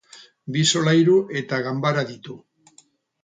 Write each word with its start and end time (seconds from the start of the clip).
Bi 0.53 0.61
solairu 0.77 1.17
eta 1.41 1.59
ganbara 1.67 2.05
ditu. 2.13 2.39